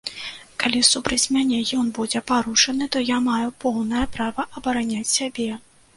[0.61, 5.51] Калі супраць мяне ён будзе парушаны, то я маю поўнае права абараняць сябе.